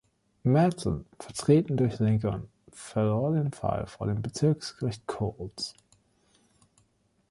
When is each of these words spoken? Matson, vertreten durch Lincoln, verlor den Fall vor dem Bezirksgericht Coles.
Matson, 0.43 1.05
vertreten 1.19 1.77
durch 1.77 1.99
Lincoln, 1.99 2.49
verlor 2.71 3.33
den 3.33 3.51
Fall 3.51 3.85
vor 3.85 4.07
dem 4.07 4.23
Bezirksgericht 4.23 5.05
Coles. 5.05 5.75